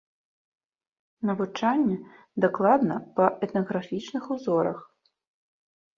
[1.31, 1.97] Навучанне
[2.45, 4.79] дакладна па этнаграфічных узорах.